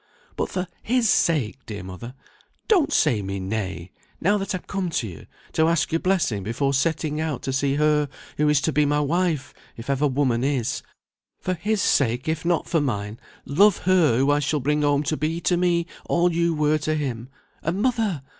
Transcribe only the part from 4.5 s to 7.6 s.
I come to you to ask your blessing before setting out to